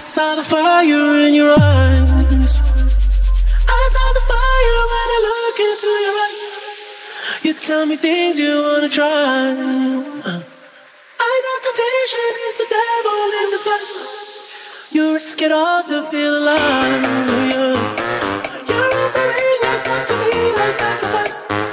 saw 0.00 0.34
the 0.34 0.42
fire 0.42 1.26
in 1.26 1.34
your 1.34 1.52
eyes. 1.52 2.62
I 3.68 3.82
saw 3.94 4.08
the 4.16 4.24
fire 4.32 4.82
when 4.92 5.08
I 5.16 5.18
look 5.28 5.58
into 5.68 5.90
your 6.06 6.16
eyes. 6.24 6.40
You 7.42 7.52
tell 7.54 7.84
me 7.84 7.96
things 7.96 8.38
you 8.38 8.62
wanna 8.62 8.88
try. 8.88 9.10
I 11.28 11.34
know 11.44 11.56
temptation 11.66 12.32
is 12.48 12.54
the 12.60 12.66
devil 12.78 13.20
in 13.40 13.50
disguise. 13.50 13.92
You 14.90 15.12
risk 15.12 15.42
it 15.42 15.52
all 15.52 15.82
to 15.82 16.02
feel 16.10 16.34
alive. 16.38 17.04
Yeah. 17.52 17.76
You're 18.68 18.94
offering 19.04 19.60
yourself 19.62 20.06
to 20.06 20.14
me 20.16 20.52
like 20.56 20.76
sacrifice. 20.76 21.69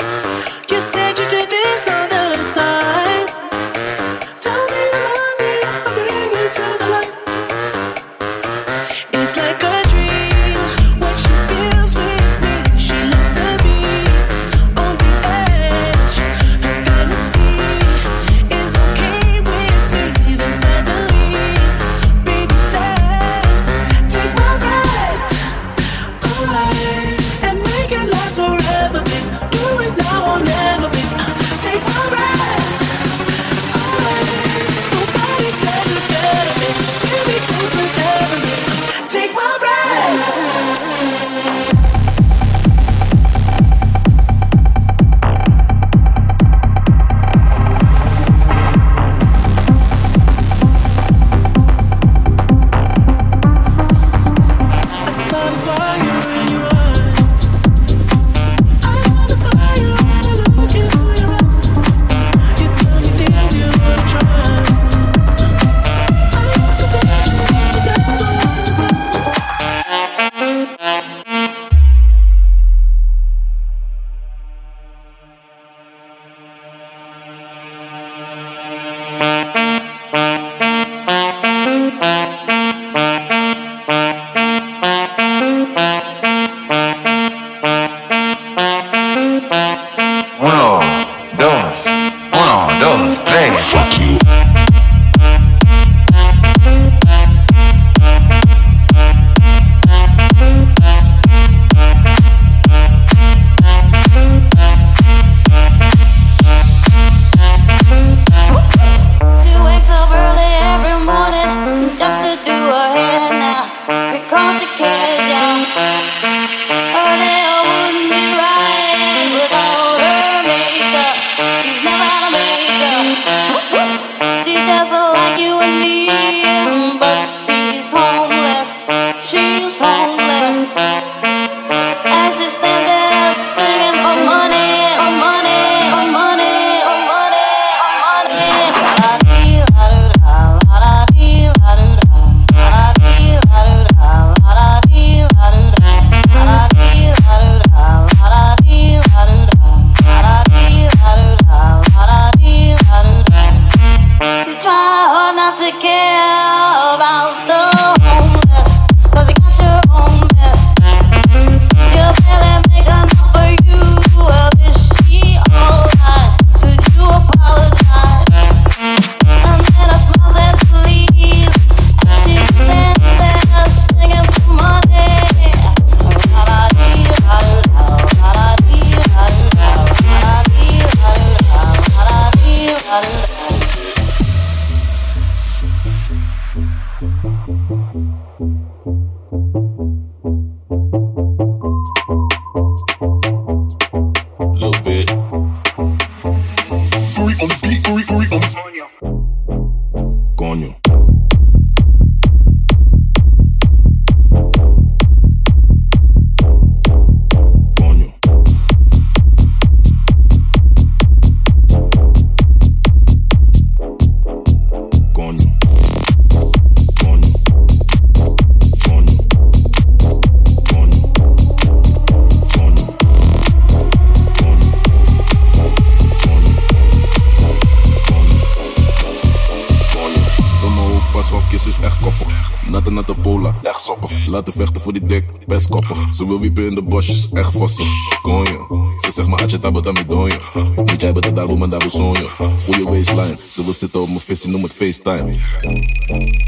laten 234.37 234.53
vechten 234.53 234.81
voor 234.81 234.93
die 234.93 235.05
dik, 235.05 235.23
best 235.45 235.67
koppig. 235.67 235.97
Ze 236.11 236.27
wil 236.27 236.39
wiepen 236.39 236.65
in 236.65 236.75
de 236.75 236.81
bosjes, 236.81 237.29
echt 237.33 237.51
vossen. 237.51 237.85
Konjo, 238.21 238.89
ze 239.01 239.11
zegt 239.11 239.27
maar 239.27 239.41
atje 239.41 239.59
tabat 239.59 239.87
amidonjo. 239.87 240.37
Niet 240.75 241.01
jij 241.01 241.13
beten 241.13 241.33
daarom 241.33 241.63
en 241.63 241.69
daarom 241.69 241.89
sonjo. 241.89 242.29
Voel 242.57 242.77
je 242.77 242.83
waistline, 242.83 243.37
ze 243.47 243.63
wil 243.63 243.73
zitten 243.73 244.01
op 244.01 244.07
mijn 244.07 244.19
vis, 244.19 244.45
noem 244.45 244.63
het 244.63 244.73
FaceTime. 244.73 245.35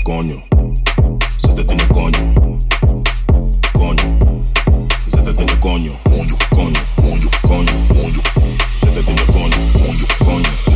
Konjo, 0.04 0.40
zet 1.38 1.58
het 1.58 1.72
in 1.72 1.78
de 1.78 1.88
konjo. 1.88 2.34
Konjo, 3.72 4.18
zet 5.08 5.26
het 5.26 5.40
in 5.40 5.46
de 5.46 5.58
konjo. 5.58 5.92
Konjo, 6.04 6.36
konjo, 6.50 6.80
konjo, 7.02 7.30
konjo. 7.48 8.22
Zet 8.80 8.96
het 8.96 9.10
in 9.10 9.16
de 9.16 9.26
konjo, 9.32 9.58
konjo, 9.74 10.06
konjo. 10.26 10.69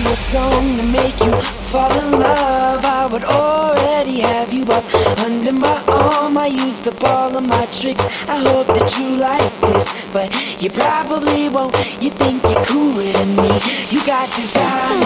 Song 0.00 0.76
to 0.78 0.82
make 0.84 1.18
you 1.20 1.32
fall 1.68 1.92
in 1.92 2.12
love, 2.12 2.84
I 2.84 3.06
would 3.12 3.24
already 3.24 4.20
have 4.20 4.52
you 4.52 4.64
up 4.64 4.84
under 5.20 5.52
my 5.52 5.82
arm. 5.86 6.38
I 6.38 6.46
used 6.46 6.88
up 6.88 7.02
all 7.04 7.36
of 7.36 7.44
my 7.46 7.66
tricks. 7.66 8.04
I 8.28 8.38
hope 8.40 8.68
that 8.68 8.88
you 8.98 9.16
like 9.16 9.52
this, 9.60 9.86
but 10.12 10.32
you 10.62 10.70
probably 10.70 11.48
won't. 11.50 11.76
You 12.00 12.10
think 12.10 12.42
you're 12.44 12.64
cooler 12.64 13.12
than 13.12 13.36
me. 13.36 13.52
You 13.90 14.00
got 14.06 14.28
just 14.32 14.54
to 14.54 14.60
hide 14.60 15.02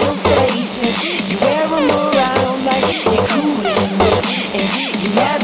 your 0.00 0.16
face, 0.32 0.80
and 0.80 0.94
you 1.28 1.36
wear 1.44 1.68
them 1.68 1.84
around 1.84 2.64
like 2.64 3.04
you're 3.04 3.26
cooler 3.28 3.74
than 3.84 3.92
me. 4.00 4.12
And 4.56 4.66
you 5.02 5.08
never 5.14 5.43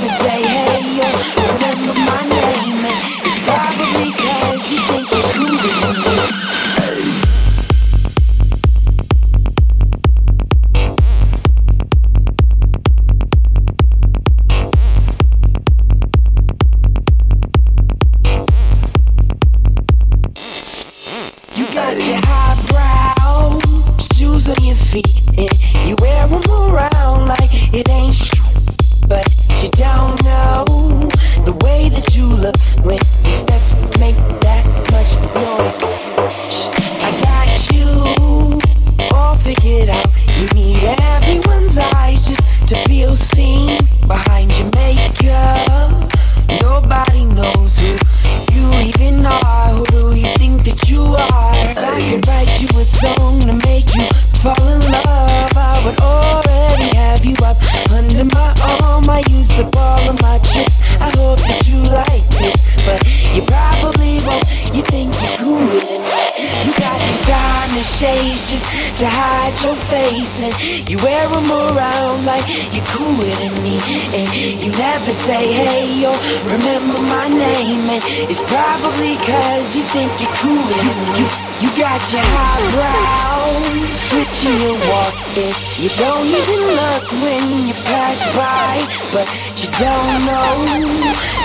You, 80.51 81.27
you 81.63 81.71
got 81.79 82.03
your 82.11 82.27
highbrow, 82.27 83.55
switching 83.87 84.59
your 84.59 84.75
walk, 84.91 85.15
and 85.39 85.55
you 85.79 85.87
don't 85.95 86.27
even 86.27 86.61
look 86.75 87.07
when 87.23 87.39
you 87.71 87.75
pass 87.87 88.19
by. 88.35 88.83
But 89.15 89.31
you 89.63 89.71
don't 89.79 90.11
know 90.27 90.51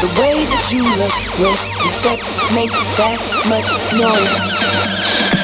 the 0.01 0.09
way 0.17 0.41
that 0.49 0.65
you 0.73 0.81
look 0.81 1.15
when 1.37 1.53
your 1.53 1.93
steps 2.01 2.33
make 2.57 2.73
that 2.97 3.21
much 3.45 3.69
noise. 3.93 4.33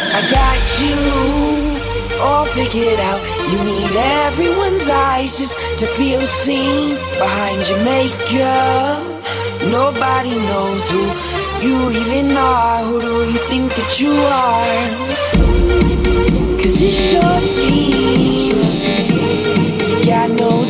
I 0.10 0.26
got 0.34 0.58
you 0.82 0.98
all 2.26 2.46
figured 2.46 3.00
out. 3.00 3.22
You 3.46 3.62
need 3.62 3.94
everyone's 4.26 4.90
eyes 4.90 5.38
just 5.38 5.54
to 5.78 5.86
feel 5.86 6.22
seen 6.22 6.98
behind 7.22 7.62
your 7.70 7.82
makeup. 7.86 9.06
Nobody 9.70 10.34
knows 10.34 10.82
who 10.90 11.31
you 11.64 11.92
even 11.92 12.36
are. 12.36 12.84
Who 12.84 13.00
do 13.02 13.32
you 13.32 13.38
think 13.50 13.74
that 13.76 14.00
you 14.00 14.12
are? 14.12 14.88
Cause 16.60 16.82
it 16.82 16.94
sure 16.94 17.40
seems 17.40 18.82
you 19.90 20.06
got 20.06 20.30
no 20.40 20.61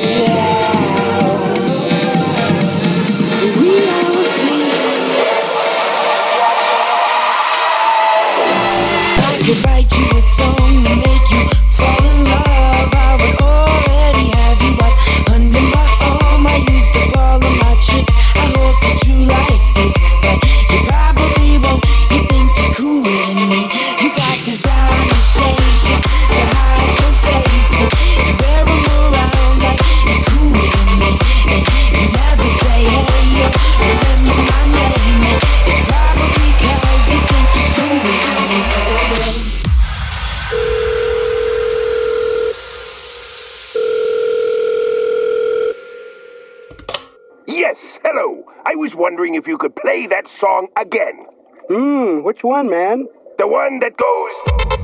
song 50.42 50.68
again. 50.76 51.28
Hmm, 51.70 52.24
which 52.24 52.44
one, 52.44 52.68
man? 52.68 53.08
The 53.38 53.46
one 53.46 53.78
that 53.80 53.96
goes. 53.96 54.81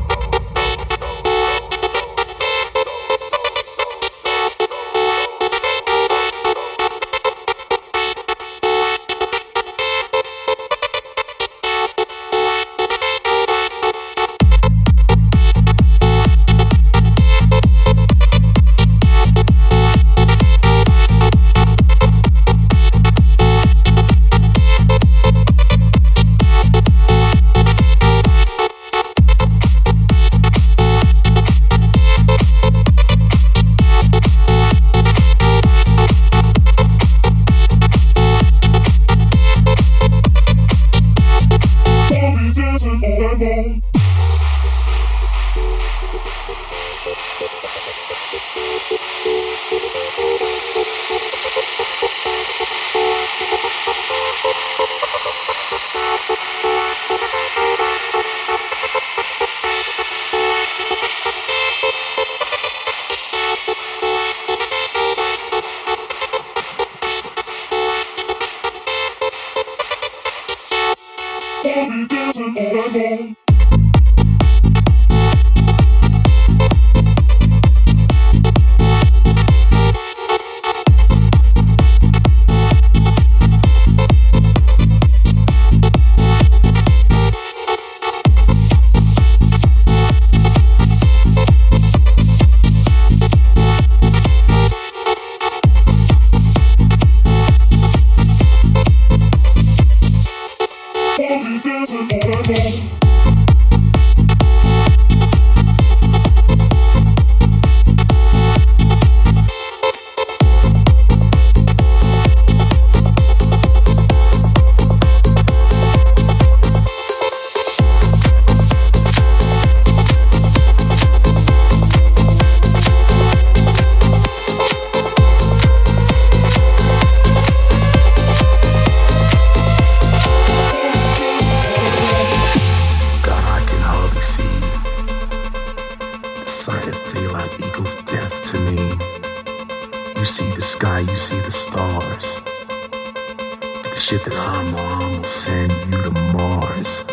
shit 144.07 144.23
that 144.23 144.39
I 144.39 144.63
mom 144.71 145.19
will 145.19 145.23
send 145.27 145.67
you 145.91 145.99
to 145.99 146.11
Mars. 146.31 147.03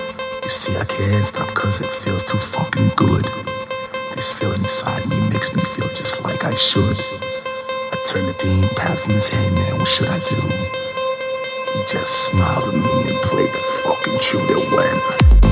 You 0.44 0.48
see, 0.48 0.78
I 0.78 0.84
can't 0.84 1.26
stop 1.26 1.48
cause 1.48 1.80
it 1.80 1.90
feels 1.90 2.22
too 2.22 2.38
fucking 2.38 2.90
good. 2.94 3.24
This 4.14 4.30
feeling 4.30 4.62
inside 4.62 5.02
me 5.10 5.18
makes 5.28 5.50
me 5.56 5.62
feel 5.74 5.88
just 5.88 6.22
like 6.22 6.44
I 6.44 6.54
should. 6.54 6.94
I 7.90 7.96
turned 8.06 8.30
to 8.30 8.36
Dean 8.38 8.62
Paps 8.76 9.06
and 9.06 9.14
his 9.16 9.26
hand, 9.26 9.56
man, 9.56 9.78
what 9.78 9.88
should 9.88 10.06
I 10.06 10.20
do? 10.22 10.38
He 11.74 11.82
just 11.90 12.30
smiled 12.30 12.68
at 12.70 12.74
me 12.78 13.10
and 13.10 13.18
played 13.26 13.50
the 13.50 13.62
fucking 13.82 14.18
tune 14.22 14.46
that 14.46 14.62
went. 14.70 15.43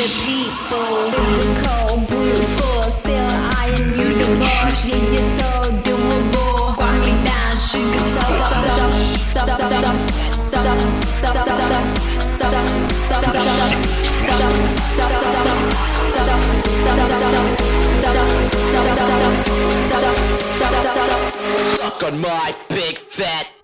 the 0.00 0.08
people. 0.24 1.12
Physical 1.12 2.00
blue 2.08 2.34
score, 2.34 2.82
still 2.82 3.30
eyeing 3.60 3.90
you 3.98 4.08
the 4.20 4.28
boss. 4.40 4.84
Yeah, 4.86 4.96
you're 4.96 5.30
so 5.38 5.50
doable. 5.84 6.76
Grind 6.76 7.02
me 7.04 7.12
down, 7.28 7.52
sugar 7.68 8.04
soda. 8.14 8.70
Suck 21.76 22.02
on 22.04 22.20
my 22.20 22.54
big 22.70 22.98
fat 22.98 23.59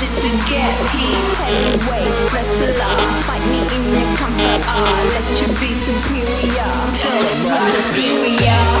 just 0.00 0.16
to 0.16 0.30
get 0.48 0.72
peace. 0.92 1.40
Anyway, 1.44 2.08
wrestle 2.32 2.80
up, 2.80 3.00
fight 3.28 3.44
me 3.52 3.60
in 3.60 3.84
your 3.92 4.16
comfort 4.16 4.62
art. 4.66 5.04
Let 5.12 5.28
you 5.42 5.48
be 5.60 5.74
superior. 5.76 6.64
I'm 6.64 7.44
with 7.44 7.74
the 7.76 7.82
furia. 7.92 8.80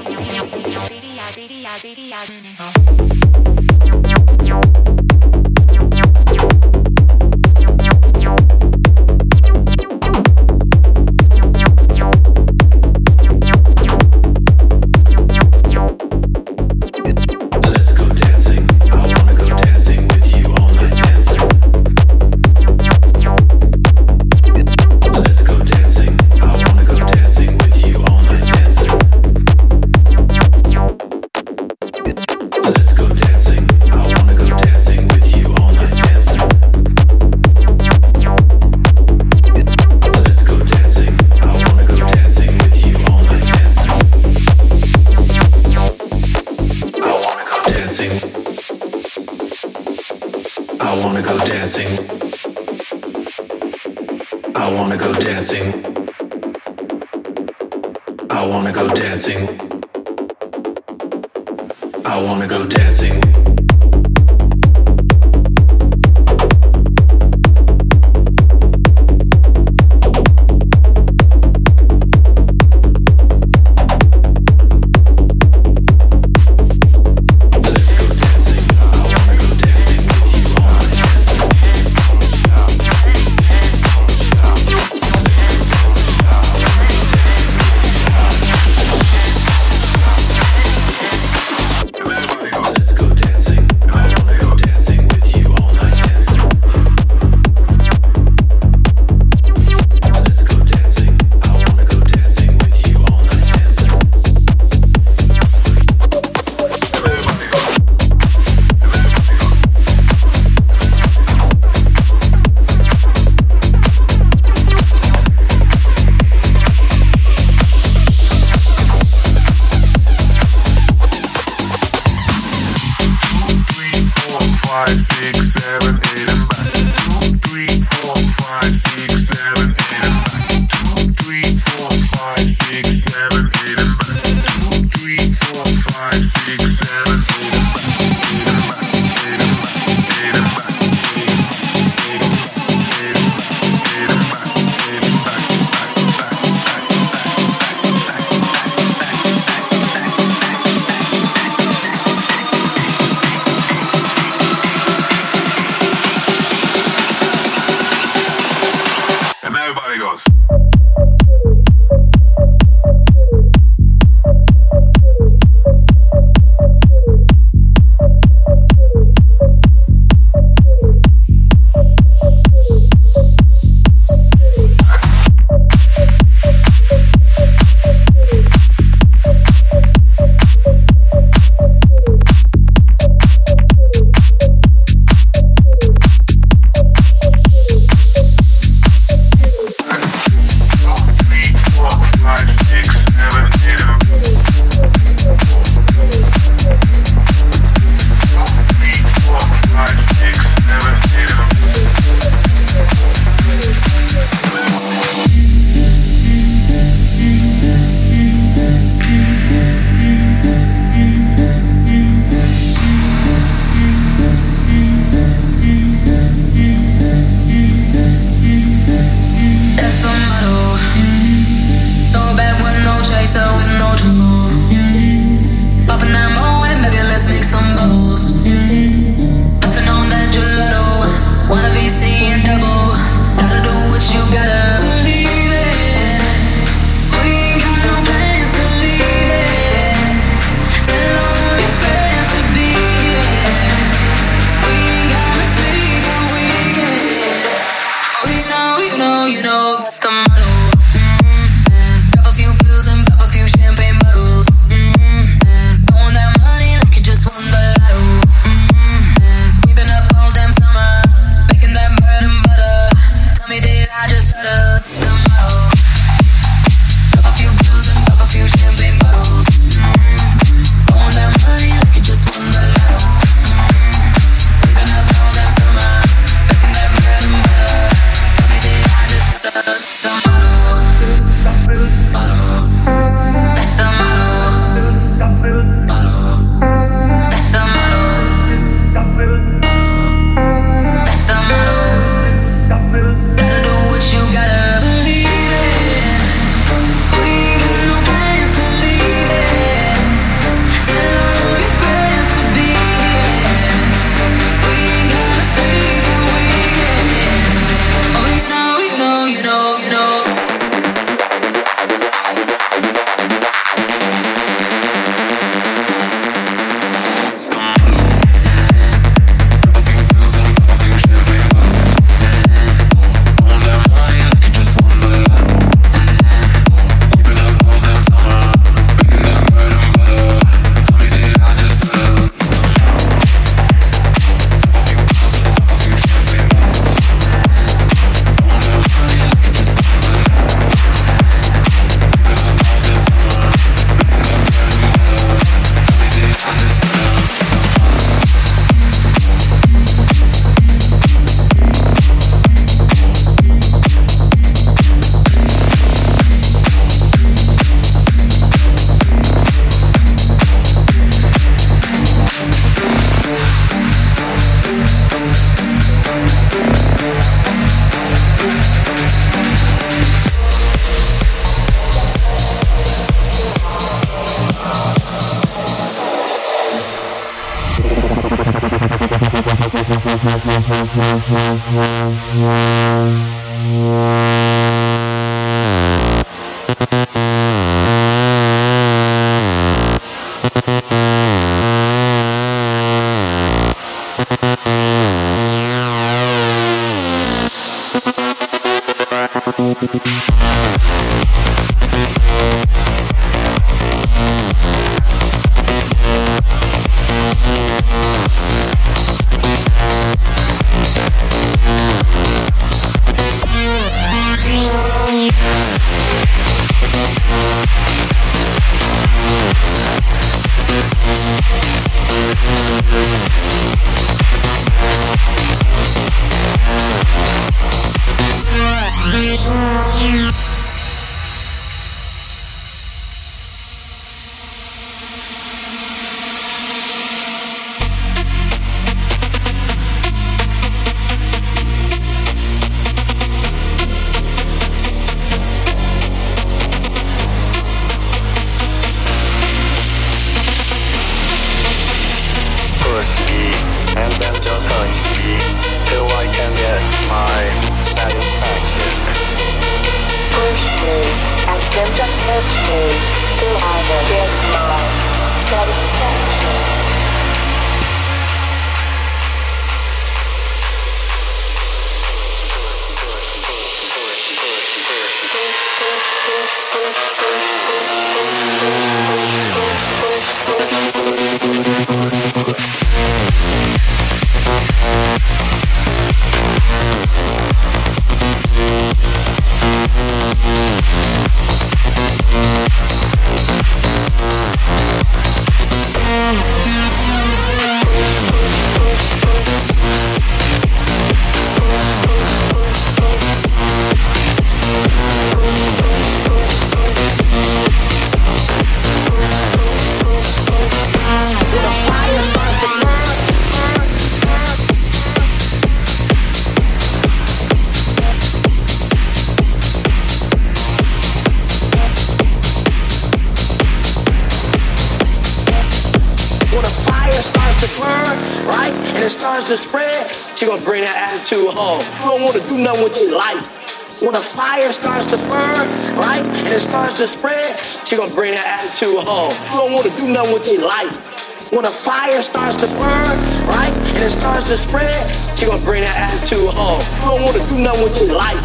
Starts 529.21 529.49
to 529.49 529.55
spread, 529.55 530.09
she 530.33 530.47
gonna 530.47 530.65
bring 530.65 530.81
that 530.81 531.13
attitude 531.13 531.53
home. 531.53 531.77
You 532.01 532.09
don't 532.09 532.25
wanna 532.25 532.41
do 532.49 532.57
nothing 532.57 532.81
with 532.81 532.97
your 532.97 533.13
life. 533.13 534.01
When 534.01 534.17
a 534.17 534.19
fire 534.19 534.73
starts 534.73 535.05
to 535.13 535.17
burn, 535.29 535.61
right, 535.93 536.25
and 536.25 536.49
it 536.49 536.65
starts 536.65 536.97
to 536.97 537.05
spread, 537.05 537.45
she 537.85 538.01
gonna 538.01 538.09
bring 538.09 538.33
that 538.33 538.65
attitude 538.65 538.97
home. 539.05 539.29
You 539.53 539.61
don't 539.61 539.73
wanna 539.77 539.93
do 539.93 540.09
nothing 540.09 540.33
with 540.33 540.49
your 540.49 540.65
life. 540.65 541.53
When 541.53 541.65
a 541.65 541.69
fire 541.69 542.17
starts 542.25 542.57
to 542.65 542.67
burn, 542.81 543.13
right, 543.45 543.69
and 543.93 544.01
it 544.01 544.09
starts 544.09 544.49
to 544.49 544.57
spread, 544.57 544.97
she 545.37 545.45
gonna 545.45 545.61
bring 545.61 545.85
that 545.85 545.97
attitude 546.01 546.49
home. 546.57 546.81
You 546.81 547.05
don't 547.05 547.21
wanna 547.21 547.45
do 547.45 547.61
nothing 547.61 547.83
with 547.85 548.01
your 548.01 548.17
life. 548.17 548.41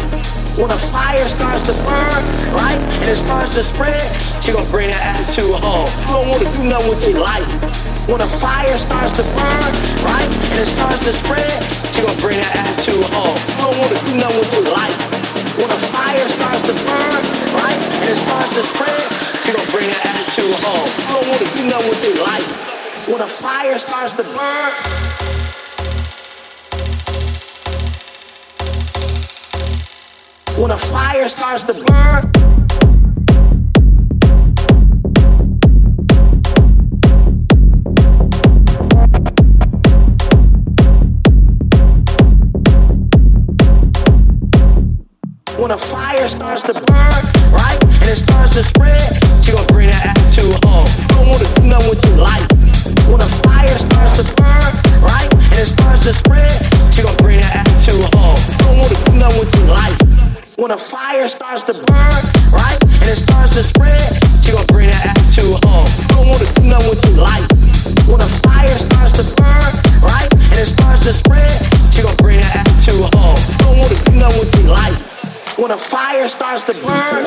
When 0.61 0.69
a 0.69 0.77
fire 0.77 1.25
starts 1.25 1.65
to 1.65 1.73
burn, 1.89 2.21
right, 2.53 2.77
and 3.01 3.09
it 3.09 3.17
starts 3.17 3.57
to 3.57 3.63
spread, 3.65 4.05
she 4.45 4.53
gonna 4.53 4.69
bring 4.69 4.93
that 4.93 5.25
attitude 5.25 5.57
home. 5.57 5.89
You 6.05 6.21
don't 6.21 6.29
wanna 6.29 6.53
do 6.53 6.61
nothing 6.69 6.89
with 6.93 7.01
your 7.09 7.25
life. 7.25 7.76
When 8.07 8.21
a 8.21 8.25
fire 8.25 8.77
starts 8.79 9.11
to 9.19 9.23
burn, 9.35 9.71
right, 10.07 10.31
and 10.31 10.59
it 10.63 10.69
starts 10.71 11.03
to 11.03 11.11
spread, 11.11 11.59
she 11.91 11.99
gonna 11.99 12.15
bring 12.23 12.39
that 12.39 12.55
attitude 12.55 13.03
home. 13.11 13.35
You 13.35 13.67
don't 13.67 13.75
wanna 13.83 13.99
do 13.99 14.15
nothing 14.15 14.39
with 14.39 14.53
your 14.55 14.71
life. 14.71 14.95
When 15.59 15.67
a 15.67 15.79
fire 15.91 16.27
starts 16.31 16.63
to 16.71 16.73
burn, 16.87 17.19
right, 17.51 17.75
and 17.75 18.07
it 18.07 18.15
starts 18.15 18.55
to 18.55 18.63
spread, 18.63 19.03
she 19.43 19.51
gonna 19.51 19.71
bring 19.75 19.91
that 19.91 20.07
attitude 20.07 20.55
home. 20.63 20.87
You 20.87 21.19
don't 21.19 21.27
wanna 21.27 21.51
do 21.51 21.63
nothing 21.67 21.89
with 21.91 22.03
your 22.07 22.15
life. 22.23 22.47
When 23.11 23.19
a 23.19 23.27
fire 23.27 23.77
starts 23.77 24.13
to 24.15 24.23
burn, 24.23 24.71
when 30.55 30.71
a 30.71 30.79
fire 30.79 31.27
starts 31.27 31.63
to 31.63 31.73
burn. 31.73 32.66
When 45.57 45.71
a 45.71 45.77
fire 45.77 46.29
starts 46.29 46.61
to 46.69 46.73
burn, 46.73 47.21
right, 47.49 47.81
and 47.81 48.09
it 48.13 48.21
starts 48.21 48.53
to 48.53 48.61
spread, 48.61 49.09
she 49.41 49.51
gonna 49.51 49.65
bring 49.73 49.89
that 49.89 50.13
attitude 50.13 50.53
home. 50.63 50.85
Don't 51.09 51.33
wanna 51.33 51.49
do 51.57 51.65
nothing 51.65 51.89
with 51.89 52.05
your 52.05 52.21
life. 52.21 52.45
When 53.09 53.19
a 53.25 53.29
fire 53.41 53.77
starts 53.81 54.21
to 54.21 54.23
burn, 54.37 54.69
right, 55.01 55.25
and 55.33 55.57
it 55.57 55.65
starts 55.65 56.05
to 56.05 56.13
spread, 56.13 56.53
she 56.93 57.01
gonna 57.01 57.17
bring 57.17 57.41
that 57.41 57.65
attitude 57.65 58.05
home. 58.13 58.37
Don't 58.61 58.77
wanna 58.77 59.01
do 59.01 59.17
nothing 59.17 59.39
with 59.41 59.51
your 59.57 59.73
life. 59.73 59.97
When 60.61 60.69
a 60.69 60.77
fire 60.77 61.27
starts 61.27 61.63
to 61.63 61.73
burn, 61.73 62.21
right, 62.53 62.77
and 63.01 63.09
it 63.09 63.17
starts 63.17 63.57
to 63.57 63.63
spread, 63.65 64.13
she 64.45 64.53
gonna 64.53 64.69
bring 64.69 64.93
that 64.93 65.09
attitude 65.09 65.57
home. 65.65 65.89
Don't 66.13 66.29
wanna 66.29 66.45
do 66.53 66.69
nothing 66.69 66.89
with 66.93 67.01
your 67.01 67.17
life. 67.17 67.49
When 68.05 68.21
a 68.21 68.29
fire 68.45 68.77
starts 68.77 69.11
to 69.17 69.25
burn, 69.33 69.73
right, 70.05 70.29
and 70.53 70.57
it 70.61 70.69
starts 70.69 71.01
to 71.09 71.13
spread, 71.17 71.49
she 71.89 72.05
gonna 72.05 72.15
bring 72.21 72.37
that 72.45 72.61
attitude 72.61 73.09
home. 73.17 73.41
Don't 73.57 73.81
wanna 73.81 73.96
When 75.67 75.75
a 75.75 75.81
fire 75.81 76.29
starts 76.29 76.63
to 76.63 76.73
burn. 76.75 77.25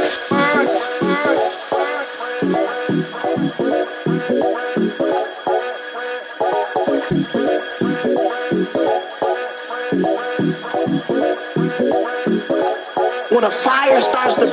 When 13.28 13.44
a 13.44 13.50
fire 13.50 14.00
starts 14.00 14.36
to 14.36 14.49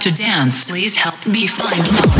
to 0.00 0.10
dance, 0.10 0.64
please 0.64 0.94
help 0.94 1.26
me 1.26 1.46
find 1.46 1.86
love. 2.06 2.19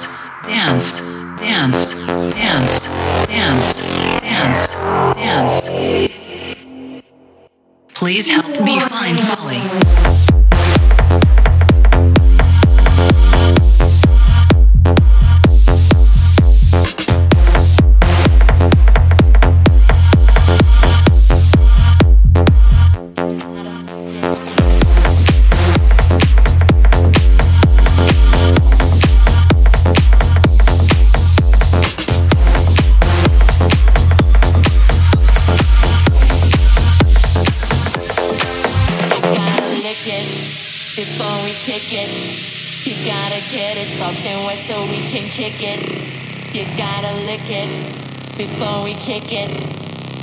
please 8.11 8.27
help 8.27 8.59
me 8.59 8.90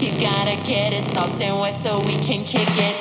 You 0.01 0.11
gotta 0.19 0.57
get 0.65 0.95
it 0.95 1.05
soft 1.09 1.43
and 1.43 1.61
wet 1.61 1.77
so 1.77 1.99
we 1.99 2.15
can 2.15 2.43
kick 2.43 2.67
it. 2.67 2.98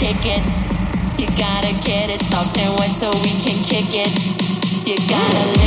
kick 0.00 0.24
it. 0.24 0.42
You 1.20 1.26
gotta 1.36 1.74
get 1.84 2.08
it 2.08 2.22
soft 2.22 2.56
and 2.56 2.74
wet 2.78 2.88
so 2.88 3.10
we 3.20 3.28
can 3.44 3.62
kick 3.62 3.92
it. 3.92 4.88
You 4.88 4.96
gotta. 5.06 5.59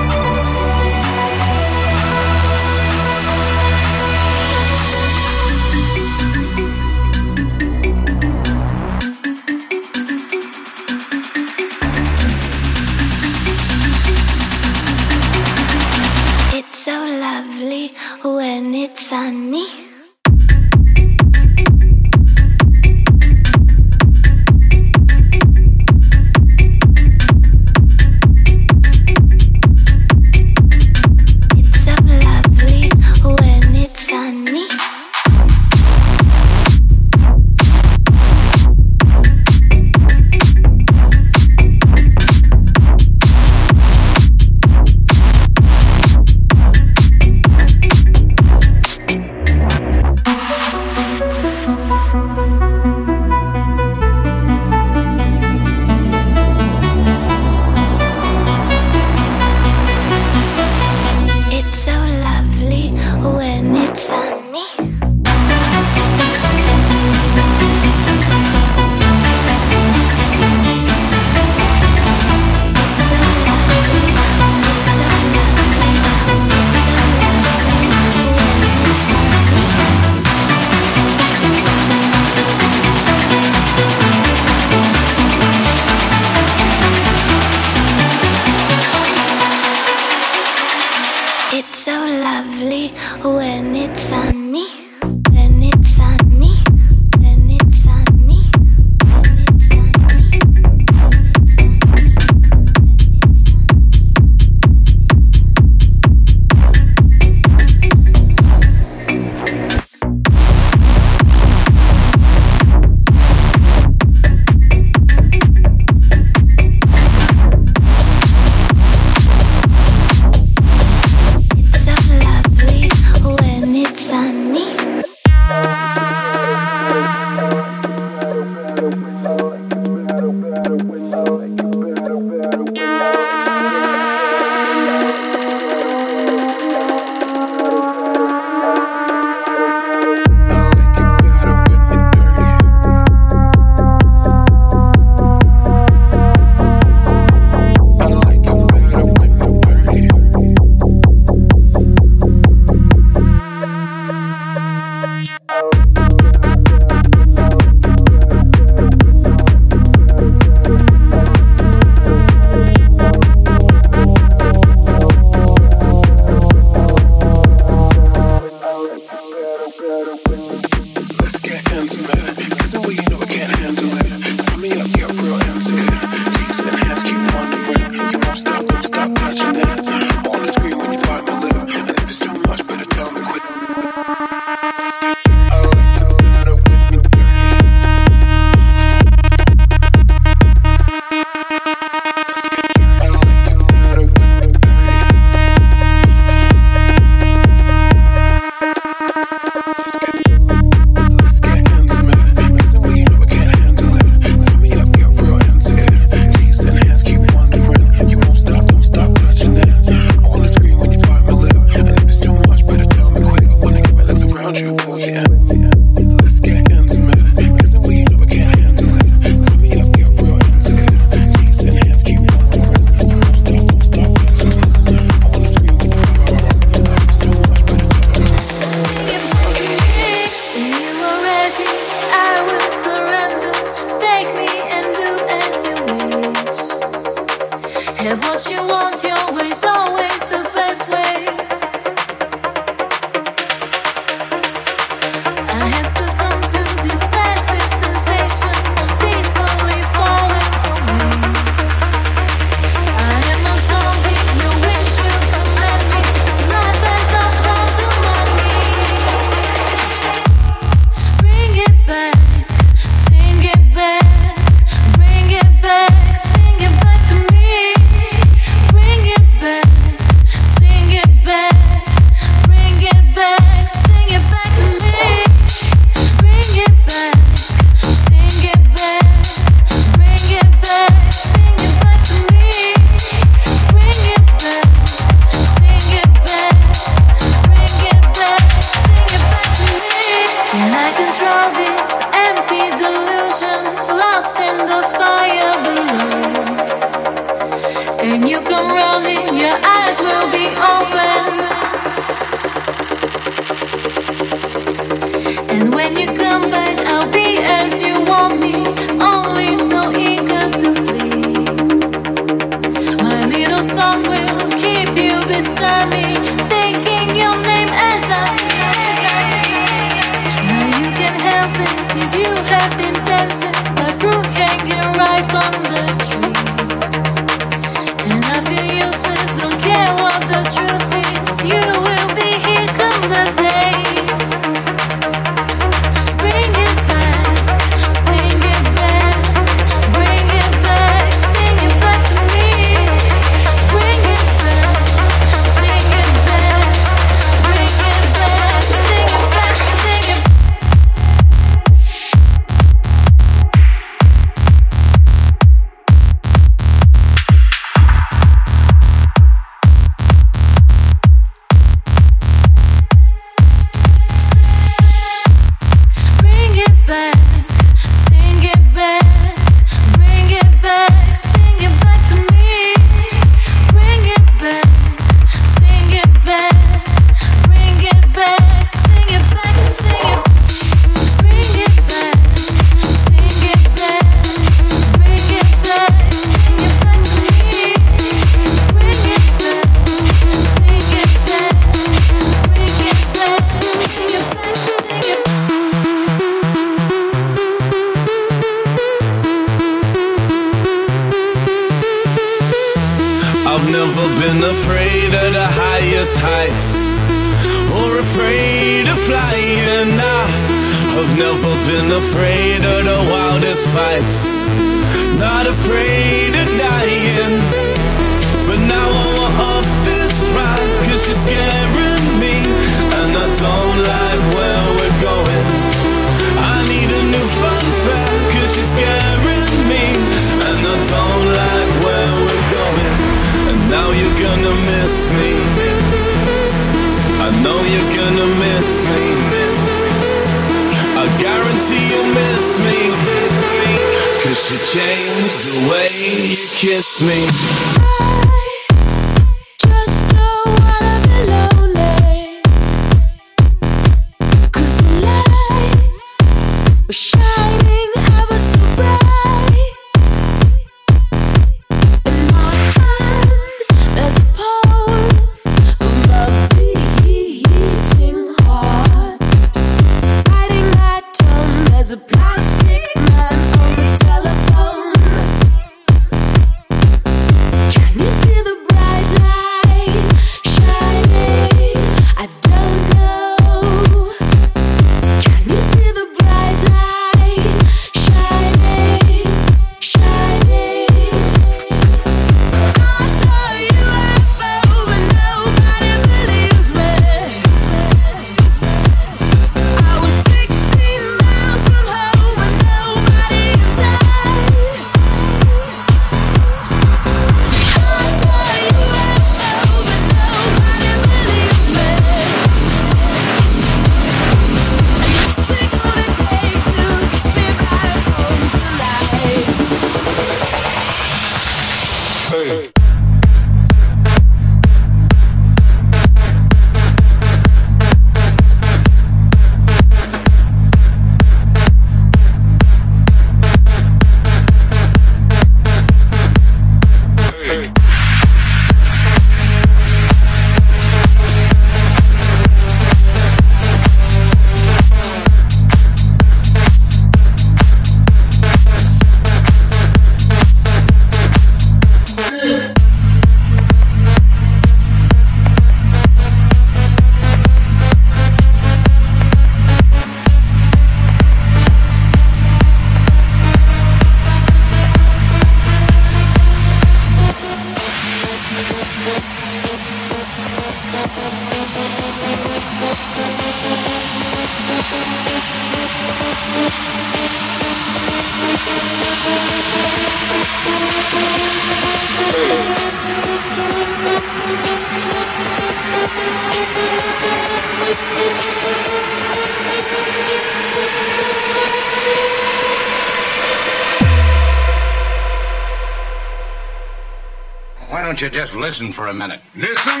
you 598.26 598.32
just 598.32 598.54
listen 598.54 598.92
for 598.92 599.06
a 599.06 599.14
minute. 599.14 599.40
Listen? 599.54 600.00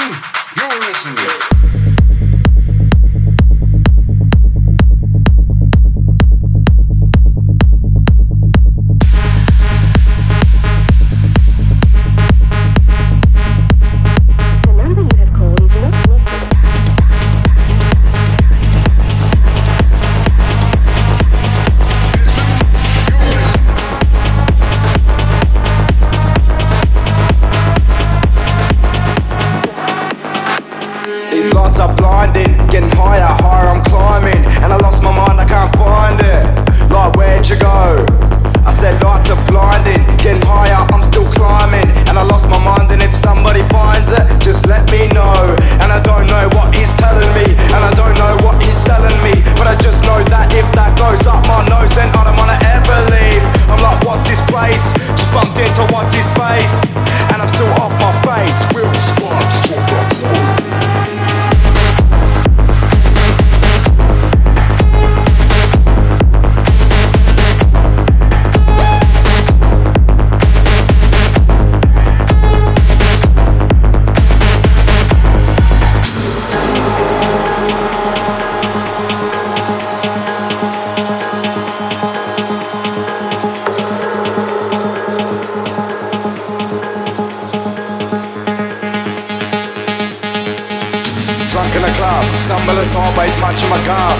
You 0.56 0.68
listen. 0.80 1.16
You. 1.16 1.55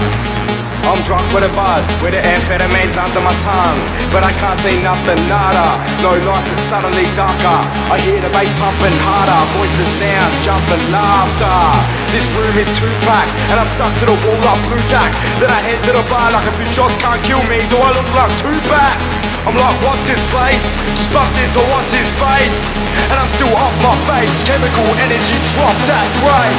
buzz. 0.07 0.31
I'm 0.87 1.03
drunk 1.03 1.27
with 1.35 1.43
a 1.43 1.51
buzz, 1.59 1.91
where 1.99 2.15
the 2.15 2.23
amphetamine's 2.23 2.95
under 2.95 3.19
my 3.19 3.35
tongue. 3.43 3.83
But 4.15 4.23
I 4.23 4.31
can't 4.39 4.55
see 4.55 4.79
nothing, 4.87 5.19
nada. 5.27 5.83
No 5.99 6.15
lights, 6.23 6.55
it's 6.55 6.63
suddenly 6.63 7.03
darker. 7.19 7.59
I 7.91 7.99
hear 8.07 8.23
the 8.23 8.31
bass 8.31 8.55
pumping 8.55 8.95
harder, 9.03 9.43
voices, 9.59 9.91
sounds, 9.91 10.39
jumping 10.47 10.79
laughter. 10.95 11.51
This 12.15 12.31
room 12.39 12.55
is 12.55 12.71
too 12.71 12.87
packed, 13.03 13.35
and 13.51 13.59
I'm 13.59 13.67
stuck 13.67 13.91
to 13.99 14.07
the 14.07 14.15
wall 14.23 14.39
like 14.47 14.63
Blu 14.71 14.79
Tack. 14.87 15.11
Then 15.43 15.51
I 15.51 15.59
head 15.59 15.83
to 15.91 15.93
the 15.93 16.07
bar 16.07 16.31
like 16.31 16.47
a 16.47 16.55
few 16.55 16.71
shots 16.71 16.95
can't 17.03 17.19
kill 17.27 17.43
me. 17.51 17.59
Do 17.67 17.83
I 17.83 17.91
look 17.91 18.07
like 18.15 18.31
two 18.39 18.55
pack? 18.71 18.95
I'm 19.43 19.59
like, 19.59 19.75
what's 19.83 20.07
his 20.07 20.23
place? 20.31 20.79
Just 20.95 21.11
bumped 21.11 21.35
into 21.43 21.59
what's 21.75 21.95
his 21.95 22.15
face? 22.15 22.71
And 23.11 23.19
I'm 23.19 23.31
still 23.31 23.51
off 23.59 23.75
my 23.83 23.95
face. 24.07 24.47
Chemical 24.47 24.87
energy 25.03 25.35
drop 25.51 25.75
that 25.91 26.07
break. 26.23 26.55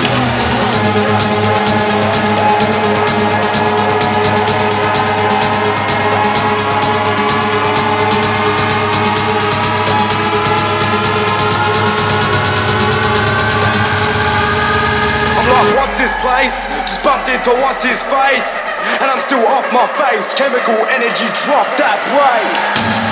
Just 16.37 17.03
bumped 17.03 17.29
into 17.29 17.49
what's 17.49 17.83
his 17.83 18.03
face, 18.03 18.61
and 19.01 19.09
I'm 19.09 19.19
still 19.19 19.43
off 19.47 19.65
my 19.73 19.87
face. 19.97 20.35
Chemical 20.35 20.75
energy 20.85 21.25
drop 21.33 21.65
that 21.81 21.97
bright. 22.13 23.06